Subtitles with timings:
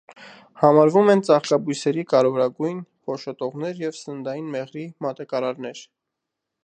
[0.61, 5.85] Համարվում են ծաղկաբույսերի կարևորագույն փոշոտողներ և սննդային մեղրի մատակարարներ։